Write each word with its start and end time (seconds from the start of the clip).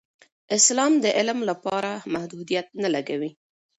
اسلام 0.57 0.93
د 1.03 1.05
علم 1.17 1.39
لپاره 1.49 1.91
محدودیت 2.13 2.67
نه 2.81 2.89
لګوي. 2.95 3.31